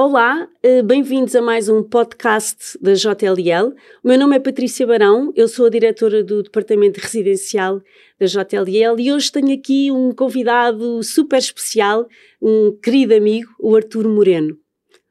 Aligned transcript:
Olá, 0.00 0.48
eh, 0.62 0.80
bem-vindos 0.80 1.34
a 1.34 1.42
mais 1.42 1.68
um 1.68 1.82
podcast 1.82 2.78
da 2.80 2.92
JLL. 2.94 3.74
O 4.04 4.06
meu 4.06 4.16
nome 4.16 4.36
é 4.36 4.38
Patrícia 4.38 4.86
Barão, 4.86 5.32
eu 5.34 5.48
sou 5.48 5.66
a 5.66 5.68
diretora 5.68 6.22
do 6.22 6.40
Departamento 6.40 7.00
Residencial 7.00 7.82
da 8.16 8.26
JLL 8.26 9.00
e 9.00 9.12
hoje 9.12 9.32
tenho 9.32 9.52
aqui 9.52 9.90
um 9.90 10.12
convidado 10.12 11.02
super 11.02 11.38
especial, 11.38 12.06
um 12.40 12.78
querido 12.80 13.12
amigo, 13.12 13.50
o 13.58 13.74
Artur 13.74 14.06
Moreno. 14.08 14.56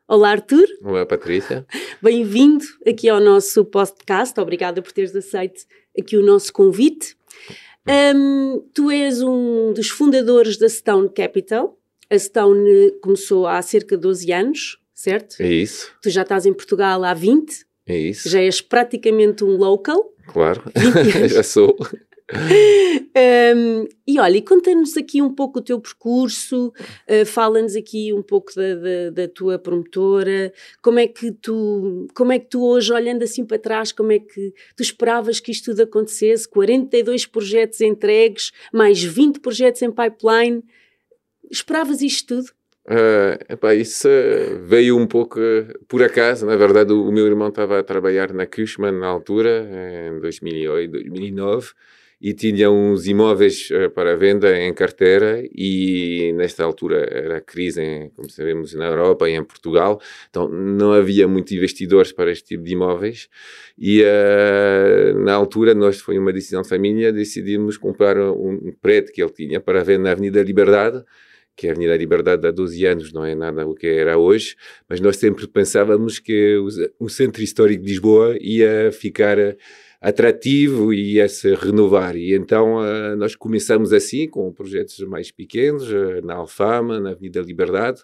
Olá, 0.08 0.30
Artur. 0.30 0.66
Olá, 0.82 1.06
Patrícia. 1.06 1.68
Bem-vindo 2.02 2.64
aqui 2.88 3.10
ao 3.10 3.20
nosso 3.20 3.66
podcast. 3.66 4.40
Obrigada 4.40 4.82
por 4.82 4.94
teres 4.94 5.14
aceito 5.14 5.66
aqui 6.00 6.16
o 6.16 6.26
nosso 6.26 6.54
convite. 6.54 7.14
Um, 8.16 8.66
tu 8.74 8.90
és 8.90 9.22
um 9.22 9.74
dos 9.74 9.89
fundadores 9.89 10.57
da 10.57 10.69
Stone 10.69 11.10
Capital. 11.10 11.78
A 12.10 12.18
Stone 12.18 12.92
começou 13.01 13.46
há 13.46 13.61
cerca 13.61 13.97
de 13.97 14.01
12 14.01 14.32
anos, 14.32 14.79
certo? 14.97 15.39
É 15.39 15.47
isso. 15.47 15.92
Tu 16.01 16.10
já 16.10 16.24
estás 16.24 16.47
em 16.47 16.54
Portugal 16.54 17.04
há 17.04 17.14
20. 17.14 17.65
É 17.88 17.97
isso. 17.97 18.28
Já 18.28 18.42
és 18.42 18.60
praticamente 18.60 19.43
um 19.43 19.55
local. 19.55 20.11
Claro, 20.25 20.64
já 21.29 21.43
sou. 21.43 21.78
um, 23.55 23.88
e 24.05 24.19
olha, 24.19 24.41
conta-nos 24.41 24.97
aqui 24.97 25.21
um 25.21 25.33
pouco 25.33 25.60
o 25.60 25.61
teu 25.61 25.79
percurso, 25.79 26.74
uh, 27.07 27.25
fala-nos 27.25 27.75
aqui 27.75 28.11
um 28.11 28.21
pouco 28.21 28.54
da, 28.54 28.75
da, 28.75 29.10
da, 29.11 29.28
tua 29.29 29.57
promotora, 29.57 30.52
como 30.82 31.00
é 31.00 31.07
que 31.07 31.32
tu, 31.32 32.08
como 32.14 32.33
é 32.33 32.39
que 32.39 32.47
tu 32.47 32.66
hoje, 32.66 32.91
olhando 32.91 33.23
assim 33.23 33.45
para 33.45 33.59
trás, 33.59 33.94
como 33.94 34.11
é 34.11 34.19
que 34.19 34.53
tu 34.75 34.81
esperavas 34.81 35.39
que 35.39 35.52
isto 35.52 35.72
tudo 35.72 35.83
acontecesse? 35.83 36.50
42 36.50 37.25
projetos 37.27 37.80
entregues, 37.80 38.52
mais 38.73 39.02
20 39.02 39.39
projetos 39.39 39.81
em 39.81 39.91
pipeline, 39.91 40.64
esperavas 41.50 42.02
isto 42.02 42.35
tudo? 42.35 42.57
Uh, 42.89 43.35
epá, 43.49 43.75
isso 43.75 44.07
veio 44.61 44.97
um 44.97 45.05
pouco 45.05 45.38
uh, 45.41 45.85
por 45.89 46.02
acaso. 46.02 46.45
Na 46.45 46.55
verdade, 46.55 46.94
o, 46.94 47.09
o, 47.09 47.11
meu 47.11 47.25
irmão 47.27 47.49
estava 47.49 47.79
a 47.79 47.83
trabalhar 47.83 48.31
na 48.31 48.45
Cushman 48.45 48.94
na 48.94 49.07
altura, 49.07 49.67
em 50.16 50.21
2008, 50.21 50.91
2009 50.91 51.71
e 52.19 52.33
tinha 52.33 52.71
uns 52.71 53.05
imóveis 53.05 53.69
uh, 53.71 53.91
para 53.91 54.16
venda 54.16 54.57
em 54.57 54.73
carteira 54.73 55.44
e 55.53 56.31
nesta 56.35 56.63
altura 56.63 57.05
era 57.11 57.41
crise, 57.41 57.81
em, 57.81 58.09
como 58.11 58.29
sabemos, 58.29 58.73
na 58.73 58.85
Europa 58.85 59.29
e 59.29 59.33
em 59.33 59.44
Portugal, 59.44 60.01
então 60.29 60.47
não 60.47 60.94
havia 60.94 61.27
muitos 61.27 61.51
investidores 61.51 62.13
para 62.13 62.31
este 62.31 62.45
tipo 62.45 62.63
de 62.63 62.72
imóveis 62.72 63.27
e 63.77 64.01
na 65.23 65.33
altura 65.33 65.75
nós, 65.75 65.99
foi 65.99 66.17
uma 66.17 66.33
decisão 66.33 66.63
de 66.63 66.69
família, 66.69 67.13
decidimos 67.13 67.77
comprar 67.77 68.17
um 68.17 68.73
prédio 68.81 69.13
que 69.13 69.22
ele 69.22 69.31
tinha 69.31 69.59
para 69.59 69.83
vender 69.83 70.03
na 70.03 70.11
Avenida 70.13 70.41
Liberdade, 70.41 71.03
que 71.58 71.67
a 71.67 71.72
Avenida 71.72 71.97
Liberdade 71.97 72.45
há 72.47 72.52
12 72.52 72.86
anos 72.86 73.11
não 73.11 73.25
é 73.25 73.33
nada 73.33 73.67
o 73.67 73.73
que 73.73 73.88
era 73.88 74.16
hoje, 74.16 74.55
mas 74.88 75.02
nós 75.02 75.17
sempre 75.17 75.47
pensávamos 75.47 76.19
que 76.19 76.55
o, 77.00 77.09
centro 77.09 77.41
histórico 77.41 77.83
de 77.83 77.89
Lisboa 77.89 78.38
ia 78.39 78.91
ficar 78.91 79.38
atrativo 80.00 80.94
e 80.94 81.16
ia 81.16 81.28
se 81.28 81.55
renovar. 81.55 82.16
E 82.16 82.35
então 82.35 82.75
uh, 82.75 83.16
nós 83.17 83.35
começamos 83.35 83.91
assim, 83.91 84.30
com 84.30 84.53
projetos 84.53 85.00
mais 85.00 85.31
pequenos, 85.31 85.89
uh, 85.89 86.23
na 86.23 86.35
Alfama, 86.35 87.00
na 87.00 87.09
Avenida 87.09 87.41
Liberdade, 87.41 88.03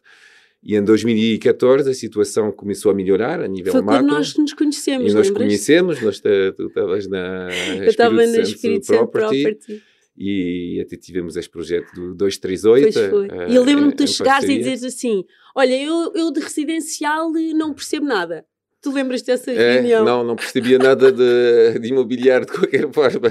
e 0.63 0.75
em 0.75 0.83
2014 0.83 1.87
a 1.87 1.93
situação 1.93 2.51
começou 2.51 2.91
a 2.91 2.95
melhorar 2.95 3.39
a 3.39 3.47
nível 3.47 3.71
Foi 3.71 3.81
macro. 3.81 3.99
Foi 3.99 4.07
quando 4.07 4.17
nós 4.17 4.35
nos 4.35 4.53
conhecemos, 4.53 5.11
E 5.11 5.15
nós 5.15 5.27
lembras? 5.27 5.47
conhecemos, 5.47 6.01
nós 6.01 6.19
tu 6.19 6.67
estavas 6.67 7.07
na 7.07 7.49
Eu 7.77 7.83
estava 7.83 8.15
na 8.15 8.39
Espírito 8.39 8.87
Santo 8.87 9.07
Property. 9.07 9.43
Property 9.43 9.92
e 10.15 10.79
até 10.85 10.95
tivemos 10.95 11.35
este 11.35 11.49
projeto 11.49 11.93
do 11.93 12.13
238. 12.15 12.93
Pois 12.93 13.09
foi. 13.09 13.27
Uh, 13.27 13.49
e 13.49 13.55
eu 13.55 13.63
lembro-me 13.63 13.91
de 13.91 13.97
tu 13.97 14.07
chegares 14.07 14.47
e 14.47 14.57
dizeres 14.57 14.83
assim: 14.83 15.25
Olha, 15.55 15.75
eu, 15.81 16.11
eu 16.15 16.31
de 16.31 16.39
residencial 16.39 17.31
não 17.55 17.73
percebo 17.73 18.05
nada. 18.05 18.45
Tu 18.83 18.91
lembras 18.91 19.21
dessa 19.21 19.49
é, 19.49 19.75
reunião? 19.75 20.03
Não, 20.03 20.23
não 20.25 20.35
percebia 20.35 20.77
nada 20.77 21.09
de, 21.09 21.79
de, 21.79 21.87
imobiliário 21.87 22.45
de 22.45 22.51
qualquer 22.51 22.85
forma 22.91 23.29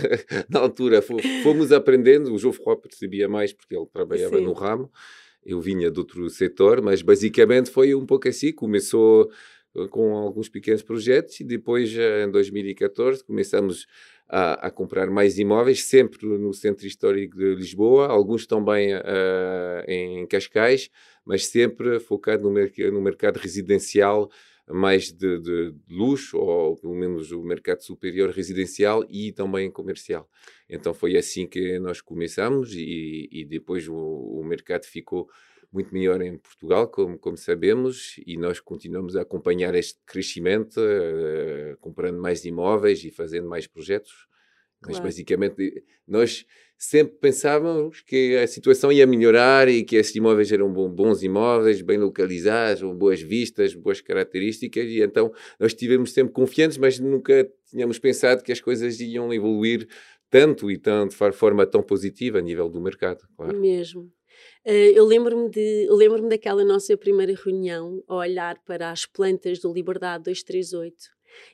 na 0.49 0.61
altura. 0.61 1.03
Fomos 1.43 1.71
aprendendo, 1.71 2.33
o 2.33 2.39
João 2.39 2.55
Ferro 2.55 2.79
percebia 2.79 3.29
mais 3.29 3.53
porque 3.53 3.77
ele 3.77 3.85
trabalhava 3.93 4.39
Sim. 4.39 4.45
no 4.45 4.55
ramo, 4.55 4.91
eu 5.45 5.61
vinha 5.61 5.91
de 5.91 5.99
outro 5.99 6.31
setor, 6.31 6.81
mas 6.81 7.03
basicamente 7.03 7.71
foi 7.71 7.95
um 7.95 8.07
pouco 8.07 8.29
assim. 8.29 8.51
Começou 8.51 9.31
eh, 9.77 9.87
com 9.89 10.17
alguns 10.17 10.49
pequenos 10.49 10.83
projetos 10.83 11.39
e 11.41 11.45
depois, 11.45 11.93
em 11.93 12.31
2014, 12.31 13.23
começamos 13.23 13.87
a, 14.35 14.69
a, 14.69 14.71
comprar 14.71 15.11
mais 15.11 15.39
imóveis, 15.39 15.85
sempre 15.85 16.27
no 16.27 16.55
centro 16.55 16.87
histórico 16.87 17.37
de 17.37 17.55
Lisboa, 17.55 18.07
alguns 18.07 18.47
também 18.47 18.95
uh, 18.95 19.85
em 19.87 20.27
Cascais, 20.27 20.89
mas 21.23 21.47
sempre 21.47 22.01
focado 22.01 22.49
no, 22.49 22.91
no 22.93 23.01
mercado 23.03 23.37
residencial 23.37 24.31
mais 24.67 25.13
de, 25.13 25.39
de, 25.39 25.75
luxo, 25.91 26.39
ou 26.39 26.77
pelo 26.79 26.95
menos 26.95 27.31
o 27.31 27.43
mercado 27.43 27.83
superior 27.83 28.31
residencial 28.31 29.05
e 29.11 29.33
também 29.33 29.71
comercial. 29.71 30.27
Então 30.67 30.95
foi 30.95 31.19
assim 31.19 31.47
que 31.47 31.79
nós 31.79 32.01
começamos 32.01 32.73
e, 32.73 33.29
e 33.31 33.45
depois 33.45 33.87
o, 33.87 33.95
o, 33.95 34.43
mercado 34.45 34.87
ficou 34.87 35.29
muito 35.73 35.93
melhor 35.93 36.21
em 36.21 36.37
Portugal, 36.37 36.87
como, 36.89 37.19
como 37.19 37.37
sabemos, 37.37 38.21
e 38.27 38.37
nós 38.37 38.61
continuamos 38.61 39.17
a 39.17 39.23
acompanhar 39.23 39.75
este 39.75 39.99
crescimento, 40.05 40.79
uh, 40.79 41.77
comprando 41.81 42.21
mais 42.21 42.45
imóveis 42.45 43.03
e 43.05 43.11
fazendo 43.11 43.49
mais 43.49 43.67
projetos. 43.67 44.13
Mas 44.83 44.97
claro. 44.97 45.05
basicamente 45.05 45.85
nós 46.07 46.45
sempre 46.77 47.17
pensávamos 47.21 48.01
que 48.01 48.37
a 48.37 48.47
situação 48.49 48.91
ia 48.91 49.07
melhorar 49.07 49.69
e 49.69 49.85
que 49.85 49.95
esses 49.95 50.15
imóveis 50.17 50.51
eram 50.51 50.69
bons 50.73 51.23
imóveis, 51.23 51.81
bem 51.81 51.97
localizados, 51.97 52.83
boas 52.97 53.23
vistas, 53.23 53.73
boas 53.75 54.01
características, 54.01 54.85
e 54.87 55.01
então 55.01 55.33
nós 55.61 55.71
estivemos 55.71 56.13
sempre 56.13 56.33
confiantes, 56.33 56.77
mas 56.77 56.99
nunca 56.99 57.49
tínhamos 57.71 58.01
pensado 58.01 58.43
que 58.43 58.51
as 58.51 58.61
coisas 58.61 58.99
iam 58.99 59.33
evoluir 59.33 59.87
tanto 60.29 60.71
e 60.71 60.77
tão, 60.77 61.07
de 61.07 61.15
forma 61.15 61.65
tão 61.65 61.83
positiva 61.83 62.39
a 62.39 62.43
nível 62.43 62.69
do 62.69 62.81
mercado. 62.81 63.23
Claro. 63.37 63.61
Mesmo. 63.61 64.11
Uh, 64.67 64.93
eu 64.95 65.05
lembro-me 65.05 65.51
de, 65.51 65.87
lembro 65.91 66.29
daquela 66.29 66.65
nossa 66.65 66.97
primeira 66.97 67.35
reunião 67.35 68.03
a 68.07 68.17
olhar 68.17 68.59
para 68.65 68.91
as 68.91 69.07
plantas 69.07 69.59
do 69.59 69.73
Liberdade 69.73 70.25
238 70.25 70.97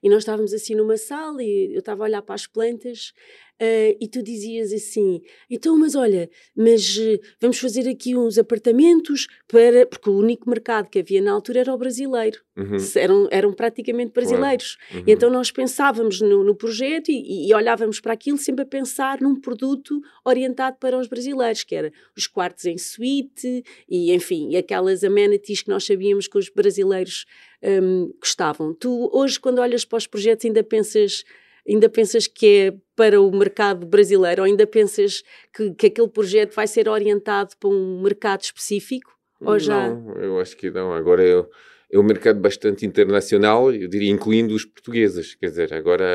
e 0.03 0.09
nós 0.09 0.19
estávamos 0.19 0.53
assim 0.53 0.75
numa 0.75 0.97
sala 0.97 1.43
e 1.43 1.73
eu 1.73 1.79
estava 1.79 2.03
a 2.03 2.07
olhar 2.07 2.23
para 2.23 2.35
as 2.35 2.47
plantas 2.47 3.13
uh, 3.61 3.97
e 4.01 4.09
tu 4.09 4.23
dizias 4.23 4.73
assim: 4.73 5.21
então, 5.51 5.79
mas 5.79 5.95
olha, 5.95 6.31
mas 6.57 6.97
uh, 6.97 7.21
vamos 7.41 7.59
fazer 7.59 7.89
aqui 7.89 8.17
uns 8.17 8.39
apartamentos 8.39 9.27
para. 9.47 9.87
Porque 9.87 10.09
o 10.09 10.17
único 10.17 10.49
mercado 10.49 10.89
que 10.89 10.99
havia 10.99 11.21
na 11.21 11.33
altura 11.33 11.61
era 11.61 11.75
o 11.75 11.79
brasileiro, 11.79 12.41
uhum. 12.57 12.77
eram, 12.97 13.29
eram 13.31 13.53
praticamente 13.53 14.13
brasileiros. 14.13 14.77
Uhum. 14.93 15.05
E 15.07 15.13
então 15.13 15.31
nós 15.31 15.51
pensávamos 15.51 16.21
no, 16.21 16.45
no 16.45 16.55
projeto 16.55 17.11
e, 17.11 17.49
e, 17.49 17.55
olhávamos 17.55 18.01
para 18.01 18.13
aquilo 18.13 18.39
sempre 18.39 18.63
a 18.63 18.67
pensar 18.67 19.21
num 19.21 19.41
produto 19.41 20.01
orientado 20.25 20.77
para 20.79 20.99
os 20.99 21.09
brasileiros, 21.09 21.65
que 21.65 21.75
era 21.75 21.93
os 22.17 22.27
quartos 22.27 22.65
em 22.65 22.79
suíte 22.79 23.63
e, 23.89 24.13
enfim, 24.13 24.57
aquelas 24.57 25.03
amenities 25.03 25.63
que 25.63 25.69
nós 25.69 25.85
sabíamos 25.85 26.29
que 26.29 26.39
os 26.39 26.49
brasileiros 26.49 27.25
um, 27.63 28.13
gostavam. 28.21 28.75
Tu 28.75 29.11
hoje, 29.13 29.39
quando 29.39 29.59
olhas 29.61 29.85
para 29.85 29.99
os 29.99 30.07
projetos, 30.07 30.45
ainda 30.45 30.63
pensas 30.63 31.25
ainda 31.69 31.89
pensas 31.89 32.27
que 32.27 32.47
é 32.47 32.75
para 32.97 33.21
o 33.21 33.31
mercado 33.31 33.87
brasileiro 33.87 34.43
ou 34.43 34.47
ainda 34.47 34.67
pensas 34.67 35.23
que, 35.55 35.73
que 35.75 35.87
aquele 35.87 36.09
projeto 36.09 36.55
vai 36.55 36.67
ser 36.67 36.89
orientado 36.89 37.55
para 37.61 37.69
um 37.69 38.01
mercado 38.03 38.43
específico? 38.43 39.17
Ou. 39.41 39.57
Não, 39.59 40.17
eu 40.17 40.41
acho 40.41 40.57
que 40.57 40.71
não. 40.71 40.93
Agora 40.93 41.23
é, 41.23 41.45
é 41.93 41.99
um 41.99 42.03
mercado 42.03 42.41
bastante 42.41 42.85
internacional, 42.85 43.73
eu 43.73 43.89
diria, 43.89 44.11
incluindo 44.11 44.55
os 44.55 44.65
portugueses. 44.65 45.35
Quer 45.35 45.51
dizer, 45.51 45.75
agora 45.75 46.07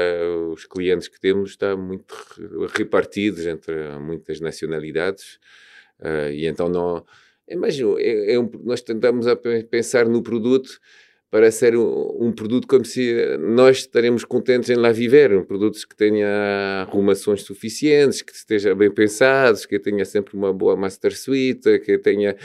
os 0.51 0.65
clientes 0.65 1.07
que 1.07 1.19
temos 1.19 1.51
estão 1.51 1.77
muito 1.77 2.13
repartidos 2.75 3.45
entre 3.45 3.97
muitas 3.99 4.39
nacionalidades 4.39 5.39
uh, 5.99 6.31
e 6.31 6.45
então 6.47 6.67
não... 6.67 7.05
Imagino, 7.47 7.99
é, 7.99 8.33
é 8.33 8.39
um, 8.39 8.49
nós 8.63 8.81
tentamos 8.81 9.25
pensar 9.69 10.07
no 10.07 10.23
produto 10.23 10.79
para 11.33 11.49
ser 11.49 11.75
um, 11.75 12.27
um, 12.27 12.31
produto 12.31 12.67
como 12.67 12.85
se 12.85 13.11
nós 13.39 13.77
estaremos 13.77 14.23
contentes 14.23 14.69
em 14.69 14.75
lá 14.75 14.91
viver, 14.91 15.35
um 15.35 15.43
produto 15.43 15.79
que 15.89 15.95
tenha 15.95 16.85
arrumações 16.87 17.41
suficientes, 17.41 18.21
que 18.21 18.31
esteja 18.31 18.75
bem 18.75 18.91
pensados, 18.91 19.65
que 19.65 19.79
tenha 19.79 20.05
sempre 20.05 20.37
uma 20.37 20.53
boa 20.53 20.75
master 20.75 21.17
suite, 21.17 21.79
que 21.79 21.97
tenha 21.97 22.35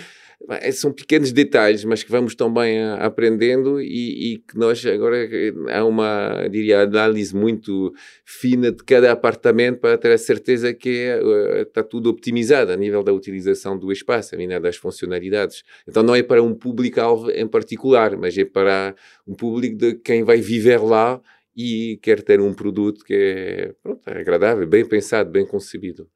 são 0.73 0.93
pequenos 0.93 1.33
detalhes, 1.33 1.85
mas 1.85 2.03
que 2.03 2.11
vamos 2.11 2.35
também 2.35 2.83
aprendendo 2.83 3.81
e, 3.81 4.35
e, 4.35 4.39
que 4.39 4.57
nós 4.57 4.85
agora 4.87 5.29
há 5.71 5.85
uma, 5.85 6.49
diria, 6.49 6.83
análise 6.83 7.35
muito 7.35 7.93
fina 8.25 8.71
de 8.71 8.83
cada 8.85 9.13
apartamento 9.13 9.81
para 9.81 9.99
ter 9.99 10.13
a 10.13 10.19
certeza 10.19 10.73
que 10.73 11.09
uh, 11.21 11.63
está 11.63 11.83
tudo 11.83 12.09
optimizado 12.09 12.73
a 12.73 12.77
nível 12.77 13.03
da 13.03 13.13
utilização 13.13 13.77
do 13.79 13.93
espaço, 13.93 14.35
a 14.35 14.39
nível 14.39 14.61
das 14.61 14.77
funcionalidades. 14.77 15.63
Então 15.87 16.03
não 16.03 16.15
é 16.15 16.23
para 16.23 16.43
um 16.43 16.55
público-alvo 16.55 17.31
em 17.31 17.47
particular, 17.47 18.17
mas 18.17 18.39
é 18.39 18.45
para 18.45 18.95
um 19.27 19.35
público 19.35 19.77
de 19.77 19.95
quem 19.97 20.23
vai 20.23 20.41
viver 20.41 20.81
lá 20.81 21.21
e 21.57 21.99
quer 22.01 22.23
ter 22.23 22.41
um 22.41 22.55
produto 22.55 23.05
que 23.05 23.15
é, 23.15 23.75
pronto, 23.83 24.01
é 24.07 24.21
agradável, 24.21 24.67
bem 24.67 24.87
pensado, 24.87 25.31
bem 25.31 25.45
concebido. 25.45 26.09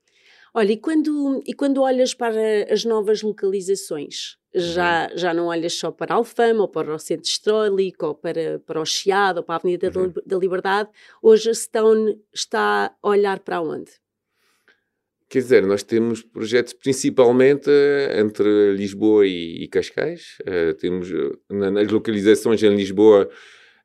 Olha, 0.54 0.72
e 0.72 0.76
quando, 0.76 1.42
e 1.46 1.54
quando 1.54 1.80
olhas 1.80 2.12
para 2.12 2.70
as 2.70 2.84
novas 2.84 3.22
localizações, 3.22 4.36
já, 4.54 5.08
uhum. 5.10 5.18
já 5.18 5.32
não 5.32 5.46
olhas 5.46 5.72
só 5.72 5.90
para 5.90 6.14
Alfama 6.14 6.62
ou 6.62 6.68
para 6.68 6.94
o 6.94 6.98
Centro 6.98 7.26
Histórico 7.26 8.06
ou 8.06 8.14
para, 8.14 8.58
para 8.58 8.80
o 8.80 8.84
Chiado 8.84 9.38
ou 9.38 9.42
para 9.42 9.54
a 9.54 9.58
Avenida 9.58 9.90
uhum. 9.96 10.12
da 10.26 10.36
Liberdade. 10.36 10.90
Hoje 11.22 11.50
a 11.50 11.54
Stone 11.54 12.18
está 12.34 12.94
a 13.02 13.08
olhar 13.08 13.40
para 13.40 13.62
onde? 13.62 13.90
Quer 15.30 15.38
dizer, 15.38 15.66
nós 15.66 15.82
temos 15.82 16.22
projetos 16.22 16.74
principalmente 16.74 17.70
eh, 17.70 18.20
entre 18.20 18.74
Lisboa 18.74 19.26
e, 19.26 19.64
e 19.64 19.68
Cascais. 19.68 20.36
Uh, 20.42 20.74
temos 20.74 21.08
nas 21.48 21.90
localizações 21.90 22.62
em 22.62 22.76
Lisboa 22.76 23.30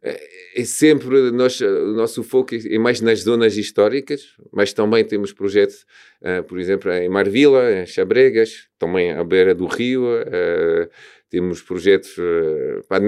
é 0.04 0.64
sempre 0.64 1.32
nós, 1.32 1.60
o 1.60 1.94
nosso 1.94 2.24
foco 2.24 2.56
é 2.56 2.78
mais 2.78 3.02
nas 3.02 3.22
zonas 3.22 3.58
históricas, 3.58 4.36
mas 4.52 4.72
também 4.72 5.04
temos 5.04 5.34
projetos, 5.34 5.86
uh, 6.22 6.44
por 6.44 6.60
exemplo, 6.60 6.92
em 6.92 7.10
Marvila, 7.10 7.72
em 7.72 7.86
Chabregas, 7.86 8.68
também 8.78 9.12
à 9.12 9.24
beira 9.24 9.56
do 9.56 9.66
rio. 9.66 10.04
Uh, 10.04 10.90
temos 11.30 11.62
projetos 11.62 12.18
uh, 12.18 12.84
pá, 12.88 13.00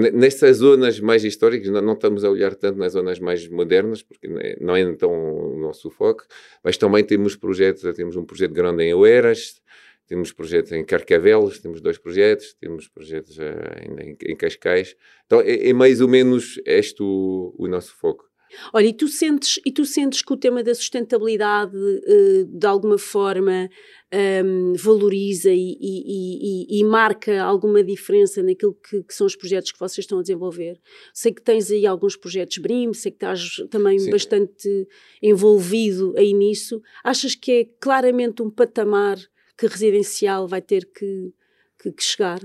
zonas 0.52 1.00
mais 1.00 1.24
históricas, 1.24 1.70
não, 1.70 1.80
não, 1.80 1.94
estamos 1.94 2.22
a 2.22 2.30
olhar 2.30 2.54
tanto 2.54 2.78
nas 2.78 2.92
zonas 2.92 3.18
mais 3.18 3.48
modernas, 3.48 4.02
porque 4.02 4.28
não 4.60 4.76
é 4.76 4.80
então 4.80 5.10
o 5.10 5.58
nosso 5.58 5.90
foco, 5.90 6.24
mas 6.62 6.76
também 6.76 7.02
temos 7.02 7.34
projetos, 7.34 7.82
temos 7.94 8.16
um 8.16 8.24
projeto 8.24 8.52
grande 8.52 8.84
em 8.84 8.92
Oeiras, 8.92 9.60
temos 10.10 10.32
projetos 10.32 10.72
em 10.72 10.84
Carcavelos, 10.84 11.60
temos 11.60 11.80
dois 11.80 11.96
projetos, 11.96 12.52
temos 12.54 12.88
projetos 12.88 13.38
uh, 13.38 13.42
em, 13.80 14.16
em, 14.32 14.36
Cascais. 14.36 14.96
Então 15.24 15.40
é, 15.40 15.68
é, 15.68 15.72
mais 15.72 16.00
ou 16.00 16.08
menos 16.08 16.60
este 16.66 17.00
o, 17.00 17.54
o, 17.56 17.68
nosso 17.68 17.94
foco. 17.94 18.24
Olha, 18.72 18.86
e 18.86 18.92
tu 18.92 19.06
sentes, 19.06 19.60
e 19.64 19.70
tu 19.70 19.84
sentes 19.84 20.20
que 20.22 20.32
o 20.32 20.36
tema 20.36 20.64
da 20.64 20.74
sustentabilidade 20.74 21.76
uh, 21.76 22.44
de 22.44 22.66
alguma 22.66 22.98
forma 22.98 23.70
um, 24.44 24.72
valoriza 24.74 25.52
e, 25.52 25.76
e, 25.80 26.66
e, 26.70 26.80
e, 26.80 26.84
marca 26.84 27.40
alguma 27.40 27.84
diferença 27.84 28.42
naquilo 28.42 28.74
que, 28.74 29.04
que, 29.04 29.14
são 29.14 29.28
os 29.28 29.36
projetos 29.36 29.70
que 29.70 29.78
vocês 29.78 30.02
estão 30.02 30.18
a 30.18 30.22
desenvolver? 30.22 30.80
Sei 31.14 31.32
que 31.32 31.40
tens 31.40 31.70
aí 31.70 31.86
alguns 31.86 32.16
projetos 32.16 32.58
BRIM, 32.58 32.92
sei 32.94 33.12
que 33.12 33.16
estás 33.18 33.64
também 33.70 33.96
Sim. 34.00 34.10
bastante 34.10 34.88
envolvido 35.22 36.14
aí 36.18 36.34
nisso. 36.34 36.82
Achas 37.04 37.36
que 37.36 37.52
é 37.52 37.64
claramente 37.78 38.42
um 38.42 38.50
patamar 38.50 39.16
que 39.60 39.66
residencial 39.66 40.48
vai 40.48 40.62
ter 40.62 40.86
que, 40.86 41.34
que, 41.78 41.92
que 41.92 42.02
chegar? 42.02 42.40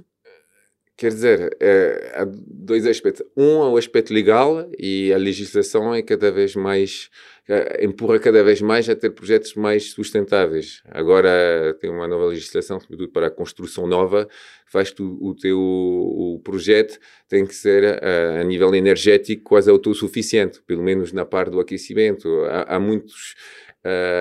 Quer 0.98 1.10
dizer, 1.10 1.58
é, 1.60 2.14
há 2.16 2.26
dois 2.26 2.86
aspectos. 2.86 3.26
Um 3.36 3.64
é 3.64 3.70
o 3.70 3.78
aspecto 3.78 4.14
legal 4.14 4.70
e 4.78 5.12
a 5.14 5.18
legislação 5.18 5.94
é 5.94 6.02
cada 6.02 6.32
vez 6.32 6.56
mais 6.56 7.10
é, 7.48 7.86
empurra 7.86 8.18
cada 8.18 8.44
vez 8.44 8.62
mais 8.62 8.90
a 8.90 8.96
ter 8.96 9.12
projetos 9.12 9.56
mais 9.56 9.92
sustentáveis. 9.92 10.82
Agora 10.90 11.78
tem 11.82 11.90
uma 11.90 12.08
nova 12.08 12.26
legislação 12.28 12.80
para 13.14 13.28
a 13.28 13.30
construção 13.30 13.86
nova, 13.86 14.28
faz 14.66 14.90
tu, 14.92 15.18
o 15.22 15.36
teu 15.36 15.60
o 15.60 16.40
projeto 16.44 16.98
tem 17.28 17.46
que 17.46 17.54
ser 17.54 18.02
a, 18.02 18.40
a 18.40 18.44
nível 18.44 18.74
energético 18.74 19.44
quase 19.44 19.70
autossuficiente, 19.70 20.62
pelo 20.62 20.82
menos 20.82 21.12
na 21.12 21.26
parte 21.26 21.52
do 21.52 21.60
aquecimento. 21.60 22.28
Há, 22.46 22.76
há 22.76 22.80
muitos 22.80 23.36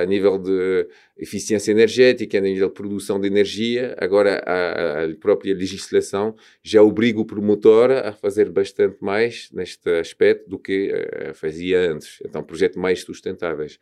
a 0.02 0.04
nível 0.04 0.38
de 0.38 0.86
eficiência 1.16 1.72
energética, 1.72 2.36
a 2.36 2.40
nível 2.40 2.68
de 2.68 2.74
produção 2.74 3.18
de 3.18 3.26
energia. 3.26 3.96
Agora, 3.98 4.42
a, 4.44 5.04
a, 5.04 5.16
própria 5.16 5.54
legislação 5.54 6.34
já 6.62 6.82
obriga 6.82 7.18
o 7.20 7.24
promotor 7.24 7.90
a 7.90 8.12
fazer 8.12 8.50
bastante 8.50 8.96
mais 9.00 9.48
neste 9.52 9.88
aspecto 9.98 10.50
do 10.50 10.58
que 10.58 10.92
uh, 10.92 11.34
fazia 11.34 11.90
antes. 11.92 12.18
Então, 12.24 12.42
projetos 12.42 12.76
mais 12.76 13.00
sustentáveis. 13.00 13.78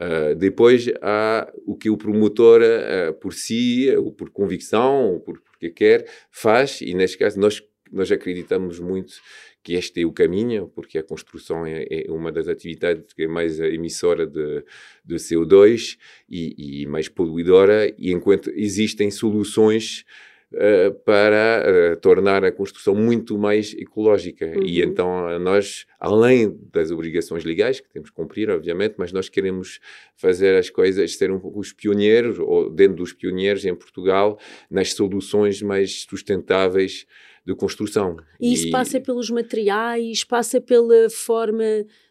Uh, 0.00 0.34
depois 0.34 0.86
há 1.02 1.52
o 1.66 1.76
que 1.76 1.90
o 1.90 1.96
promotor, 1.98 2.62
uh, 2.62 3.12
por 3.14 3.34
si, 3.34 3.94
ou 3.94 4.10
por 4.10 4.30
convicção, 4.30 5.12
ou 5.12 5.20
por, 5.20 5.38
porque 5.40 5.68
quer, 5.68 6.08
faz, 6.30 6.80
e 6.80 6.94
neste 6.94 7.18
caso 7.18 7.38
nós, 7.38 7.62
nós 7.92 8.10
acreditamos 8.10 8.80
muito 8.80 9.12
que 9.62 9.74
este 9.74 10.02
é 10.02 10.06
o 10.06 10.12
caminho, 10.12 10.70
porque 10.74 10.98
a 10.98 11.02
construção 11.02 11.66
é, 11.66 11.86
é 11.90 12.10
uma 12.10 12.32
das 12.32 12.48
atividades 12.48 13.12
que 13.12 13.24
é 13.24 13.28
mais 13.28 13.60
emissora 13.60 14.26
de, 14.26 14.64
de 15.04 15.16
CO2 15.16 15.98
e, 16.28 16.82
e, 16.82 16.86
mais 16.86 17.08
poluidora, 17.08 17.92
e 17.98 18.10
enquanto 18.10 18.50
existem 18.54 19.10
soluções 19.10 20.04
uh, 20.52 20.94
para 21.04 21.92
uh, 21.92 21.96
tornar 22.00 22.42
a 22.42 22.50
construção 22.50 22.94
muito 22.94 23.36
mais 23.36 23.74
ecológica. 23.74 24.46
Uhum. 24.46 24.64
E 24.64 24.80
então 24.80 25.38
nós, 25.38 25.86
além 25.98 26.58
das 26.72 26.90
obrigações 26.90 27.44
legais, 27.44 27.80
que 27.80 27.90
temos 27.90 28.08
que 28.08 28.16
cumprir, 28.16 28.48
obviamente, 28.48 28.94
mas 28.96 29.12
nós 29.12 29.28
queremos 29.28 29.78
fazer 30.16 30.56
as 30.56 30.70
coisas, 30.70 31.16
ser 31.16 31.30
um 31.30 31.38
pouco 31.38 31.60
os 31.60 31.72
pioneiros, 31.72 32.38
ou 32.38 32.70
dentro 32.70 32.96
dos 32.96 33.12
pioneiros 33.12 33.64
em 33.66 33.74
Portugal, 33.74 34.38
nas 34.70 34.94
soluções 34.94 35.60
mais 35.60 36.06
sustentáveis 36.08 37.06
de 37.50 37.56
construção. 37.56 38.16
E 38.40 38.52
isso 38.52 38.68
e... 38.68 38.70
passa 38.70 39.00
pelos 39.00 39.28
materiais, 39.30 40.24
passa 40.24 40.60
pela 40.60 41.10
forma 41.10 41.64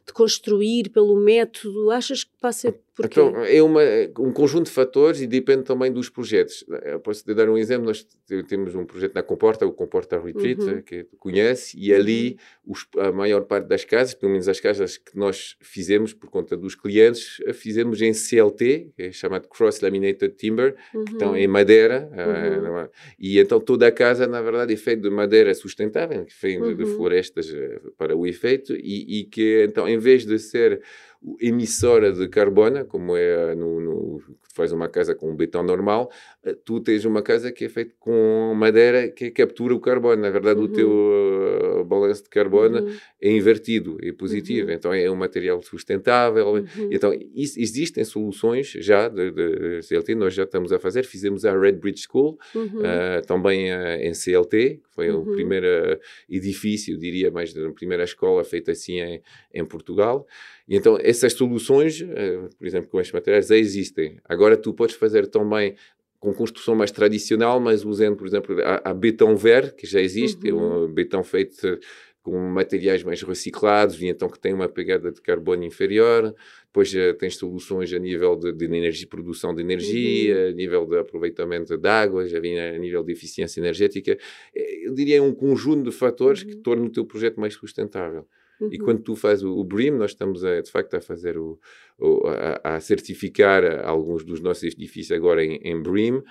de 0.05 0.13
construir, 0.13 0.89
pelo 0.89 1.15
método? 1.15 1.91
Achas 1.91 2.23
que 2.23 2.31
passa 2.39 2.75
por 2.99 3.07
quê? 3.07 3.21
Então, 3.21 3.45
é 3.45 3.63
uma, 3.63 3.81
um 4.19 4.33
conjunto 4.33 4.65
de 4.65 4.71
fatores 4.71 5.21
e 5.21 5.27
depende 5.27 5.63
também 5.63 5.89
dos 5.89 6.09
projetos. 6.09 6.65
Eu 6.83 6.99
posso 6.99 7.23
te 7.23 7.33
dar 7.33 7.47
um 7.47 7.57
exemplo. 7.57 7.85
Nós 7.85 8.05
temos 8.49 8.75
um 8.75 8.83
projeto 8.83 9.15
na 9.15 9.23
Comporta, 9.23 9.65
o 9.65 9.71
Comporta 9.71 10.19
Retreat, 10.19 10.61
uhum. 10.61 10.81
que 10.81 11.05
conhece, 11.17 11.79
e 11.79 11.93
ali 11.93 12.37
uhum. 12.65 12.73
os, 12.73 12.85
a 12.97 13.09
maior 13.13 13.45
parte 13.45 13.67
das 13.67 13.85
casas, 13.85 14.13
pelo 14.13 14.33
menos 14.33 14.49
as 14.49 14.59
casas 14.59 14.97
que 14.97 15.17
nós 15.17 15.55
fizemos 15.61 16.13
por 16.13 16.29
conta 16.29 16.57
dos 16.57 16.75
clientes, 16.75 17.37
fizemos 17.53 18.01
em 18.01 18.11
CLT, 18.11 18.89
que 18.93 19.03
é 19.03 19.11
chamado 19.13 19.47
Cross 19.47 19.79
Laminated 19.79 20.35
Timber, 20.35 20.75
uhum. 20.93 21.05
que 21.05 21.11
estão 21.13 21.37
em 21.37 21.47
madeira. 21.47 22.09
Uh, 22.11 22.89
e 23.17 23.39
então 23.39 23.61
toda 23.61 23.87
a 23.87 23.91
casa, 23.93 24.27
na 24.27 24.41
verdade, 24.41 24.73
é 24.73 24.77
feita 24.77 25.03
de 25.03 25.09
madeira 25.09 25.28
sustentável, 25.55 26.25
que 26.25 26.33
vem 26.41 26.61
de, 26.61 26.75
de 26.75 26.83
uhum. 26.83 26.95
florestas 26.97 27.53
eh, 27.53 27.79
para 27.97 28.15
o 28.15 28.25
efeito, 28.25 28.75
e, 28.75 29.19
e 29.19 29.23
que 29.25 29.65
então, 29.67 29.87
em 29.87 29.97
vez 29.97 30.25
de 30.25 30.37
ser 30.39 30.81
emissora 31.39 32.11
de 32.11 32.27
carbono, 32.27 32.85
como 32.85 33.15
é 33.15 33.53
no, 33.55 33.79
no 33.79 34.21
faz 34.59 34.73
uma 34.73 34.89
casa 34.89 35.15
com 35.15 35.31
um 35.31 35.35
betão 35.35 35.63
normal, 35.63 36.11
eh, 36.43 36.55
tu 36.65 36.81
tens 36.81 37.05
uma 37.05 37.21
casa 37.21 37.49
que 37.49 37.63
é 37.65 37.69
feita 37.69 37.93
com 37.97 38.53
madeira 38.53 39.07
que 39.07 39.31
captura 39.31 39.73
o 39.73 39.79
carbono. 39.79 40.21
Na 40.21 40.29
verdade, 40.29 40.59
uhum. 40.59 40.65
o 40.65 40.67
teu 40.67 40.89
uh, 40.89 41.85
balanço 41.85 42.23
de 42.23 42.29
carbono 42.29 42.81
uhum. 42.81 42.97
é 43.21 43.31
invertido, 43.31 43.97
é 44.01 44.11
positivo. 44.11 44.67
Uhum. 44.67 44.73
Então, 44.73 44.93
é 44.93 45.09
um 45.09 45.15
material 45.15 45.61
sustentável. 45.61 46.47
Uhum. 46.47 46.65
Então, 46.91 47.13
isso, 47.33 47.59
existem 47.59 48.03
soluções 48.03 48.71
já 48.79 49.07
de, 49.07 49.31
de, 49.31 49.81
CLT, 49.81 50.15
nós 50.15 50.33
já 50.33 50.43
estamos 50.43 50.73
a 50.73 50.79
fazer. 50.79 51.05
Fizemos 51.05 51.45
a 51.45 51.57
Red 51.57 51.73
Bridge 51.73 52.05
School, 52.09 52.37
uh, 52.55 53.25
também 53.25 53.71
uh, 53.71 54.01
em 54.01 54.13
CLT, 54.13 54.81
foi 54.89 55.09
o 55.09 55.19
uhum. 55.19 55.35
primeiro 55.35 55.67
edifício, 56.29 56.97
diria, 56.97 57.31
mais 57.31 57.53
da 57.53 57.69
primeira 57.71 58.03
escola 58.03 58.43
feita 58.43 58.73
assim 58.73 58.99
em, 58.99 59.21
em 59.53 59.63
Portugal. 59.63 60.27
E 60.69 60.77
então, 60.77 60.97
essas 61.01 61.33
soluções, 61.33 61.99
por 62.57 62.67
exemplo, 62.67 62.89
com 62.89 62.99
estes 62.99 63.13
materiais, 63.13 63.47
já 63.47 63.57
existem. 63.57 64.19
Agora, 64.23 64.55
tu 64.55 64.71
podes 64.71 64.95
fazer 64.95 65.25
também 65.27 65.75
com 66.19 66.33
construção 66.33 66.75
mais 66.75 66.91
tradicional, 66.91 67.59
mas 67.59 67.83
usando, 67.83 68.17
por 68.17 68.27
exemplo, 68.27 68.55
a, 68.61 68.91
a 68.91 68.93
betão 68.93 69.35
ver, 69.35 69.73
que 69.73 69.87
já 69.87 69.99
existe, 69.99 70.51
uhum. 70.51 70.59
é 70.59 70.85
um 70.85 70.93
betão 70.93 71.23
feito 71.23 71.79
com 72.21 72.37
materiais 72.37 73.01
mais 73.03 73.21
reciclados 73.21 74.01
e 74.01 74.07
então 74.07 74.29
que 74.29 74.37
tem 74.37 74.53
uma 74.53 74.67
pegada 74.67 75.11
de 75.11 75.21
carbono 75.21 75.63
inferior. 75.63 76.35
Depois 76.65 76.93
uh, 76.93 77.13
tens 77.17 77.37
soluções 77.37 77.91
a 77.93 77.97
nível 77.97 78.35
de, 78.35 78.51
de 78.51 78.65
energia, 78.65 79.07
produção 79.07 79.55
de 79.55 79.61
energia, 79.61 80.35
uhum. 80.35 80.49
a 80.49 80.51
nível 80.51 80.85
de 80.85 80.99
aproveitamento 80.99 81.77
de 81.77 81.89
água, 81.89 82.27
já 82.27 82.39
vinha 82.39 82.75
a 82.75 82.77
nível 82.77 83.03
de 83.03 83.13
eficiência 83.13 83.59
energética. 83.59 84.17
Eh, 84.53 84.87
eu 84.87 84.93
diria 84.93 85.23
um 85.23 85.33
conjunto 85.33 85.89
de 85.89 85.95
fatores 85.95 86.43
uhum. 86.43 86.49
que 86.49 86.55
tornam 86.57 86.85
o 86.85 86.91
teu 86.91 87.05
projeto 87.05 87.39
mais 87.39 87.53
sustentável. 87.53 88.27
Uhum. 88.59 88.69
E 88.71 88.77
quando 88.77 89.01
tu 89.01 89.15
fazes 89.15 89.43
o, 89.43 89.57
o 89.57 89.63
BRIM, 89.63 89.91
nós 89.91 90.11
estamos 90.11 90.43
a, 90.43 90.61
de 90.61 90.69
facto 90.69 90.95
a 90.95 91.01
fazer 91.01 91.37
o, 91.37 91.59
o 91.97 92.27
a, 92.27 92.75
a, 92.75 92.79
certificar 92.79 93.63
alguns 93.85 94.23
dos 94.23 94.41
nossos 94.41 94.63
edifícios 94.63 95.15
agora 95.15 95.43
em, 95.43 95.55
em 95.63 95.81
BRIM. 95.81 96.17
Uh, 96.17 96.23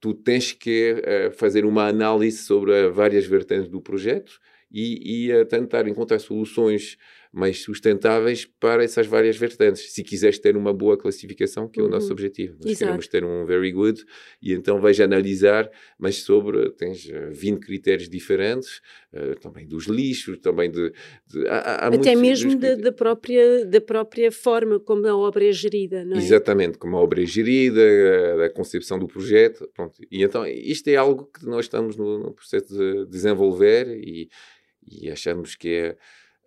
tu 0.00 0.14
tens 0.14 0.52
que 0.52 0.92
uh, 0.92 1.30
fazer 1.32 1.64
uma 1.64 1.86
análise 1.86 2.38
sobre 2.38 2.88
várias 2.90 3.26
vertentes 3.26 3.68
do 3.68 3.80
projeto 3.80 4.40
e, 4.70 5.26
e 5.26 5.32
a 5.32 5.44
tentar 5.44 5.86
encontrar 5.86 6.18
soluções 6.18 6.96
mais 7.36 7.62
sustentáveis 7.62 8.46
para 8.46 8.82
essas 8.82 9.06
várias 9.06 9.36
vertentes. 9.36 9.92
Se 9.92 10.02
quiseres 10.02 10.38
ter 10.38 10.56
uma 10.56 10.72
boa 10.72 10.96
classificação, 10.96 11.68
que 11.68 11.78
é 11.78 11.82
o 11.82 11.88
nosso 11.88 12.06
uhum. 12.06 12.12
objetivo. 12.12 12.54
Nós 12.54 12.70
Exato. 12.70 12.78
queremos 12.78 13.08
ter 13.08 13.24
um 13.24 13.44
very 13.44 13.70
good 13.72 14.02
e 14.40 14.54
então 14.54 14.80
vais 14.80 14.98
analisar, 14.98 15.70
mas 15.98 16.22
sobre, 16.22 16.70
tens 16.70 17.06
20 17.32 17.54
eh, 17.54 17.60
critérios 17.60 18.08
diferentes, 18.08 18.80
uh, 19.12 19.38
também 19.38 19.68
dos 19.68 19.84
lixos, 19.84 20.38
também 20.38 20.70
de... 20.70 20.90
de 21.26 21.46
há, 21.46 21.58
há 21.58 21.88
Até 21.88 22.16
mesmo 22.16 22.56
da, 22.56 22.74
da, 22.74 22.90
própria, 22.90 23.66
da 23.66 23.82
própria 23.82 24.32
forma 24.32 24.80
como 24.80 25.06
a 25.06 25.14
obra 25.14 25.44
é 25.44 25.52
gerida, 25.52 26.06
não 26.06 26.16
é? 26.16 26.18
Exatamente, 26.18 26.78
como 26.78 26.96
a 26.96 27.00
obra 27.02 27.22
é 27.22 27.26
gerida, 27.26 27.82
a, 27.82 28.46
a 28.46 28.50
concepção 28.50 28.98
do 28.98 29.06
projeto, 29.06 29.68
pronto. 29.74 29.98
E 30.10 30.22
então 30.22 30.46
isto 30.46 30.88
é 30.88 30.96
algo 30.96 31.26
que 31.26 31.44
nós 31.44 31.66
estamos 31.66 31.98
no, 31.98 32.18
no 32.18 32.32
processo 32.32 32.74
de 32.74 33.04
desenvolver 33.10 33.88
e, 33.88 34.30
e 34.90 35.10
achamos 35.10 35.54
que 35.54 35.68
é 35.68 35.96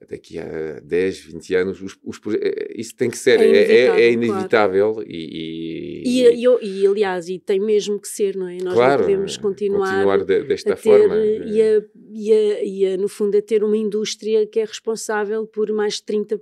daqui 0.07 0.39
a 0.39 0.79
10, 0.81 1.19
20 1.19 1.55
anos, 1.55 1.81
os, 1.81 1.97
os, 2.03 2.19
eh, 2.35 2.73
isso 2.75 2.95
tem 2.95 3.09
que 3.09 3.17
ser, 3.17 3.39
é, 3.39 3.43
é 3.43 3.47
inevitável. 3.47 3.95
É, 3.95 4.01
é 4.01 4.11
inevitável 4.11 4.93
claro. 4.93 5.09
e, 5.09 6.03
e, 6.05 6.45
e, 6.45 6.81
e, 6.81 6.87
aliás, 6.87 7.27
e 7.27 7.39
tem 7.39 7.59
mesmo 7.59 7.99
que 7.99 8.07
ser, 8.07 8.35
não 8.35 8.47
é? 8.47 8.57
Nós 8.57 8.73
claro, 8.73 9.01
não 9.01 9.09
podemos 9.09 9.37
continuar, 9.37 9.89
continuar 9.89 10.23
de, 10.23 10.43
desta 10.43 10.73
a 10.73 10.75
ter, 10.75 10.81
forma. 10.81 11.15
E 11.17 11.61
a, 11.61 11.81
e, 12.11 12.33
a, 12.33 12.63
e 12.63 12.85
a, 12.85 12.97
no 12.97 13.09
fundo, 13.09 13.37
a 13.37 13.41
ter 13.41 13.63
uma 13.63 13.77
indústria 13.77 14.47
que 14.47 14.59
é 14.59 14.65
responsável 14.65 15.45
por 15.45 15.71
mais 15.71 15.95
de 15.95 16.03
30% 16.03 16.37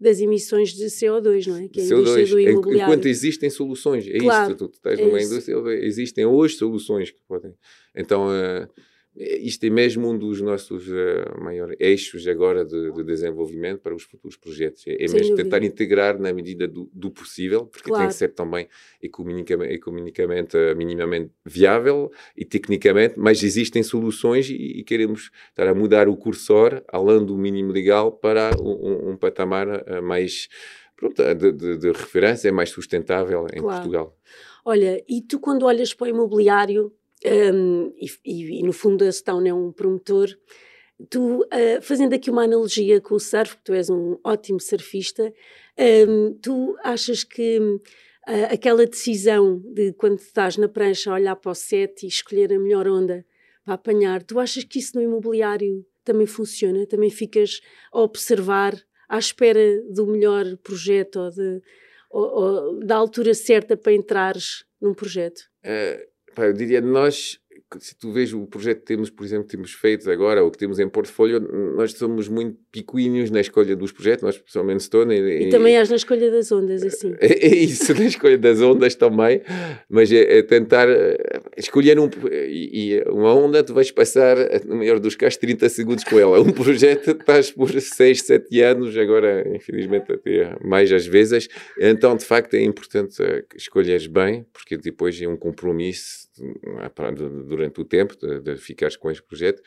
das 0.00 0.20
emissões 0.20 0.72
de 0.72 0.86
CO2, 0.86 1.46
não 1.46 1.56
é? 1.56 1.68
Que 1.68 1.80
é 1.80 1.84
a 1.84 1.86
CO2, 1.86 2.00
indústria 2.00 2.26
do 2.26 2.40
imobiliário. 2.40 2.92
Enquanto 2.92 3.06
existem 3.06 3.50
soluções, 3.50 4.06
é 4.06 4.18
claro, 4.18 4.52
isso, 4.52 4.58
tu, 4.58 4.68
tu 4.68 4.76
estás 4.76 4.98
é 4.98 5.04
numa 5.04 5.18
isso. 5.18 5.32
indústria, 5.32 5.56
existem 5.84 6.26
hoje 6.26 6.54
soluções 6.56 7.10
que 7.10 7.20
podem. 7.26 7.52
Então, 7.94 8.28
uh, 8.28 8.68
isto 9.18 9.64
é 9.64 9.70
mesmo 9.70 10.08
um 10.08 10.16
dos 10.16 10.40
nossos 10.40 10.86
uh, 10.88 11.42
maiores 11.42 11.76
eixos 11.80 12.26
agora 12.28 12.64
de, 12.64 12.92
de, 12.92 13.02
desenvolvimento 13.02 13.80
para 13.80 13.94
os 13.94 14.04
futuros 14.04 14.36
projetos. 14.36 14.86
É, 14.86 15.04
é 15.04 15.08
mesmo 15.08 15.34
tentar 15.34 15.62
integrar 15.64 16.18
na 16.20 16.32
medida 16.32 16.68
do, 16.68 16.88
do 16.92 17.10
possível, 17.10 17.66
porque 17.66 17.88
claro. 17.88 18.04
tem 18.04 18.08
que 18.08 18.14
ser 18.14 18.28
também 18.28 18.68
economicamente, 19.02 19.74
economicamente 19.74 20.56
uh, 20.56 20.76
minimamente 20.76 21.32
viável 21.44 22.12
e 22.36 22.44
tecnicamente, 22.44 23.14
mas 23.16 23.42
existem 23.42 23.82
soluções 23.82 24.48
e, 24.48 24.54
e, 24.54 24.84
queremos 24.84 25.30
estar 25.48 25.66
a 25.66 25.74
mudar 25.74 26.08
o 26.08 26.16
cursor, 26.16 26.82
além 26.86 27.24
do 27.24 27.36
mínimo 27.36 27.72
legal, 27.72 28.12
para 28.12 28.50
um, 28.62 29.10
um 29.10 29.16
patamar 29.16 29.66
uh, 29.66 30.02
mais 30.02 30.48
pronto, 30.96 31.22
de, 31.34 31.52
de, 31.52 31.78
de, 31.78 31.88
referência, 31.88 32.52
mais 32.52 32.70
sustentável 32.70 33.46
em 33.52 33.60
claro. 33.60 33.76
Portugal. 33.76 34.16
Olha, 34.64 35.02
e 35.08 35.22
tu 35.22 35.40
quando 35.40 35.64
olhas 35.64 35.94
para 35.94 36.06
o 36.06 36.10
imobiliário, 36.10 36.92
um, 37.24 37.92
e, 37.96 38.06
e, 38.24 38.60
e, 38.60 38.62
no 38.62 38.72
fundo 38.72 39.04
a 39.04 39.10
Stone 39.12 39.48
é 39.48 39.54
um 39.54 39.72
promotor. 39.72 40.28
Tu, 41.10 41.40
uh, 41.42 41.82
fazendo 41.82 42.14
aqui 42.14 42.30
uma 42.30 42.44
analogia 42.44 43.00
com 43.00 43.14
o 43.14 43.20
surf, 43.20 43.56
que 43.56 43.64
tu 43.64 43.72
és 43.72 43.88
um 43.88 44.18
ótimo 44.24 44.60
surfista, 44.60 45.32
um, 46.08 46.34
tu 46.34 46.76
achas 46.82 47.22
que 47.22 47.58
uh, 47.58 47.80
aquela 48.50 48.84
decisão 48.84 49.60
de 49.74 49.92
quando 49.92 50.18
estás 50.18 50.56
na 50.56 50.68
prancha 50.68 51.12
olhar 51.12 51.36
para 51.36 51.52
o 51.52 51.54
set 51.54 52.04
e 52.04 52.08
escolher 52.08 52.52
a 52.52 52.58
melhor 52.58 52.88
onda 52.88 53.24
para 53.64 53.74
apanhar, 53.74 54.22
tu 54.22 54.40
achas 54.40 54.64
que 54.64 54.78
isso 54.78 54.96
no 54.96 55.02
imobiliário 55.02 55.86
também 56.02 56.26
funciona? 56.26 56.86
Também 56.86 57.10
ficas 57.10 57.60
a 57.92 58.00
observar 58.00 58.74
à 59.08 59.18
espera 59.18 59.80
do 59.90 60.06
melhor 60.06 60.56
projeto 60.58 61.20
ou, 61.20 61.30
de, 61.30 61.62
ou, 62.10 62.24
ou 62.24 62.80
da 62.80 62.96
altura 62.96 63.34
certa 63.34 63.76
para 63.76 63.92
entrares 63.92 64.64
num 64.80 64.94
projeto? 64.94 65.42
Uh 65.64 66.17
pá, 66.38 66.46
eu 66.46 66.52
diria, 66.52 66.80
nós 66.80 67.40
se 67.78 67.96
tu 67.96 68.12
vês 68.12 68.32
o 68.32 68.46
projeto 68.46 68.80
que 68.80 68.86
temos, 68.86 69.10
por 69.10 69.24
exemplo, 69.24 69.44
que 69.44 69.50
temos 69.56 69.72
feito 69.72 70.10
agora, 70.10 70.42
ou 70.42 70.50
que 70.50 70.56
temos 70.56 70.78
em 70.78 70.88
portfólio, 70.88 71.40
nós 71.76 71.92
somos 71.92 72.28
muito 72.28 72.56
picuinhos 72.72 73.30
na 73.30 73.40
escolha 73.40 73.76
dos 73.76 73.92
projetos, 73.92 74.22
nós 74.22 74.38
pessoalmente 74.38 74.84
Stone. 74.84 75.14
E, 75.14 75.48
e 75.48 75.48
também 75.50 75.76
és 75.76 75.90
na 75.90 75.96
escolha 75.96 76.30
das 76.30 76.50
ondas, 76.50 76.82
assim. 76.82 77.14
É, 77.20 77.26
é, 77.46 77.56
isso, 77.56 77.92
na 77.94 78.06
escolha 78.06 78.38
das 78.38 78.60
ondas 78.60 78.94
também, 78.94 79.42
mas 79.88 80.10
é, 80.10 80.38
é 80.38 80.42
tentar 80.42 80.88
eh, 80.88 81.16
escolher 81.56 81.98
um. 81.98 82.08
E, 82.30 82.94
e, 82.94 83.02
uma 83.10 83.34
onda, 83.34 83.62
tu 83.62 83.74
vais 83.74 83.90
passar, 83.90 84.36
no 84.66 84.76
melhor 84.76 84.98
dos 84.98 85.14
casos, 85.14 85.36
30 85.36 85.68
segundos 85.68 86.04
com 86.04 86.18
ela. 86.18 86.40
Um 86.40 86.50
projeto, 86.52 87.10
estás 87.10 87.50
por 87.50 87.68
6, 87.68 88.22
7 88.22 88.60
anos, 88.62 88.96
agora, 88.96 89.44
infelizmente, 89.54 90.12
até 90.12 90.56
mais 90.64 90.90
às 90.90 91.06
vezes. 91.06 91.48
Então, 91.78 92.16
de 92.16 92.24
facto, 92.24 92.54
é 92.54 92.62
importante 92.62 93.22
eh, 93.22 93.44
escolheres 93.56 94.06
bem, 94.06 94.46
porque 94.52 94.76
depois 94.76 95.20
é 95.20 95.28
um 95.28 95.36
compromisso 95.36 96.28
durante 97.46 97.57
o 97.64 97.84
tempo 97.84 98.16
de, 98.16 98.40
de 98.40 98.56
ficares 98.56 98.96
com 98.96 99.10
este 99.10 99.22
projeto 99.22 99.62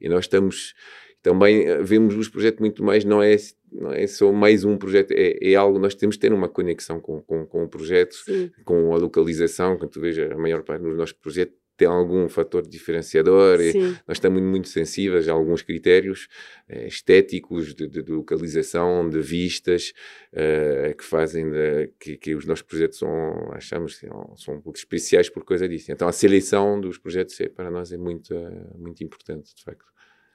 e 0.00 0.08
nós 0.08 0.24
estamos 0.24 0.74
também 1.22 1.66
eh, 1.66 1.82
vemos 1.82 2.14
os 2.14 2.28
projetos 2.28 2.60
muito 2.60 2.84
mais 2.84 3.04
não 3.04 3.22
é 3.22 3.36
não 3.72 3.92
é 3.92 4.06
só 4.06 4.32
mais 4.32 4.64
um 4.64 4.76
projeto 4.76 5.12
é, 5.12 5.36
é 5.40 5.54
algo 5.54 5.78
nós 5.78 5.94
temos 5.94 6.16
de 6.16 6.20
ter 6.20 6.32
uma 6.32 6.48
conexão 6.48 7.00
com, 7.00 7.20
com, 7.22 7.46
com 7.46 7.64
o 7.64 7.68
projeto 7.68 8.14
Sim. 8.14 8.50
com 8.64 8.94
a 8.94 8.98
localização 8.98 9.76
quando 9.76 9.90
tu 9.90 10.00
veja 10.00 10.32
a 10.32 10.38
maior 10.38 10.62
parte 10.62 10.82
dos 10.82 10.96
nossos 10.96 11.12
projetos 11.12 11.56
tem 11.76 11.86
algum 11.86 12.28
fator 12.28 12.66
diferenciador. 12.66 13.58
nós 14.06 14.16
estamos 14.16 14.42
muito 14.42 14.68
sensíveis 14.68 15.28
a 15.28 15.32
alguns 15.32 15.62
critérios 15.62 16.28
eh, 16.68 16.86
estéticos 16.86 17.74
de, 17.74 17.86
de, 17.86 18.02
de, 18.02 18.12
localização, 18.12 19.08
de 19.08 19.20
vistas, 19.20 19.92
eh, 20.32 20.94
que 20.96 21.04
fazem 21.04 21.50
de, 21.50 21.88
que, 22.00 22.16
que, 22.16 22.34
os 22.34 22.46
nossos 22.46 22.62
projetos 22.62 22.98
são, 22.98 23.50
achamos, 23.52 23.96
são, 23.96 24.36
são 24.36 24.54
um 24.54 24.60
pouco 24.60 24.78
especiais 24.78 25.28
por 25.28 25.44
coisa 25.44 25.68
disso. 25.68 25.92
Então 25.92 26.08
a 26.08 26.12
seleção 26.12 26.80
dos 26.80 26.98
projetos 26.98 27.38
é, 27.40 27.48
para 27.48 27.70
nós 27.70 27.92
é 27.92 27.96
muito, 27.96 28.34
muito 28.78 29.04
importante, 29.04 29.54
de 29.54 29.62
facto. 29.62 29.84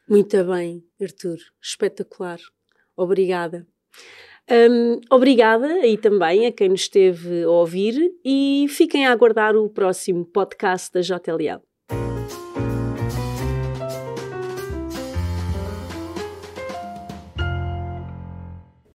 Muito 0.08 0.44
bem, 0.46 0.84
Arthur. 1.00 1.38
Espetacular. 1.62 2.40
Obrigada. 2.96 3.66
Um, 4.52 5.00
obrigada 5.10 5.66
aí 5.66 5.98
também 5.98 6.46
a 6.46 6.52
quem 6.52 6.68
nos 6.68 6.82
esteve 6.82 7.44
a 7.44 7.50
ouvir 7.50 8.12
e 8.26 8.66
fiquem 8.68 9.08
a 9.08 9.12
aguardar 9.14 9.56
o 9.56 9.70
próximo 9.70 10.26
podcast 10.26 10.92
da 10.92 11.00
JLL. 11.00 11.71